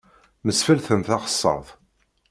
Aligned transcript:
Mmesfalten 0.43 1.01
taxessaṛt. 1.07 1.67